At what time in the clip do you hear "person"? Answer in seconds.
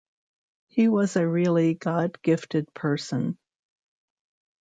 2.73-3.37